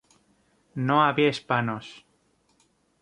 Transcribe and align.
No 0.87 0.95
había 1.03 1.29
hispanos. 1.29 1.87